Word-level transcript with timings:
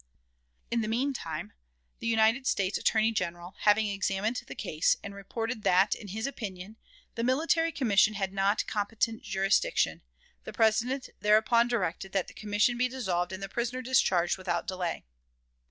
In 0.71 0.81
the 0.81 0.87
mean 0.87 1.13
time, 1.13 1.53
the 1.99 2.07
United 2.07 2.47
States 2.47 2.79
Attorney 2.79 3.11
General 3.11 3.53
having 3.59 3.85
examined 3.85 4.37
the 4.47 4.55
case, 4.55 4.97
and 5.03 5.13
reported 5.13 5.61
that, 5.61 5.93
in 5.93 6.07
his 6.07 6.25
opinion, 6.25 6.75
the 7.13 7.23
military 7.23 7.71
commission 7.71 8.15
had 8.15 8.33
not 8.33 8.65
competent 8.65 9.21
jurisdiction, 9.21 10.01
the 10.43 10.53
President 10.53 11.09
thereupon 11.19 11.67
directed 11.67 12.13
that 12.13 12.27
the 12.27 12.33
commission 12.33 12.79
be 12.79 12.87
dissolved 12.87 13.31
and 13.31 13.43
the 13.43 13.47
prisoner 13.47 13.83
discharged 13.83 14.39
without 14.39 14.65
delay. 14.65 15.05